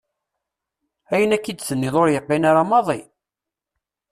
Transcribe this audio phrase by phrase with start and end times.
[1.13, 3.01] Ayen akka i d-tenniḍ ur yeqqin ara maḍi!